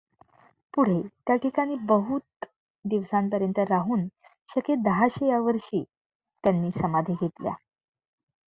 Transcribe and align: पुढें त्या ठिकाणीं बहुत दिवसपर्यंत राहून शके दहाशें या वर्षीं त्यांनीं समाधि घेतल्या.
पुढें 0.73 1.01
त्या 1.01 1.35
ठिकाणीं 1.35 1.77
बहुत 1.85 2.45
दिवसपर्यंत 2.85 3.59
राहून 3.59 4.07
शके 4.55 4.75
दहाशें 4.75 5.27
या 5.27 5.39
वर्षीं 5.39 5.83
त्यांनीं 6.43 6.71
समाधि 6.71 7.13
घेतल्या. 7.13 7.53